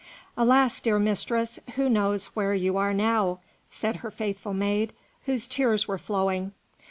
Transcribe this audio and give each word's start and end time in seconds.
"Alas! 0.35 0.81
dear 0.81 0.97
mistress, 0.97 1.59
who 1.75 1.87
knows 1.87 2.25
where 2.33 2.55
you 2.55 2.75
are 2.75 2.91
now?" 2.91 3.37
said 3.69 3.97
her 3.97 4.09
faithful 4.09 4.51
maid, 4.51 4.93
whose 5.25 5.47
tears 5.47 5.87
were 5.87 5.99
flowing. 5.99 6.53